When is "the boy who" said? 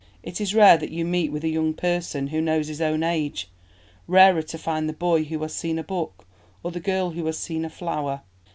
4.89-5.37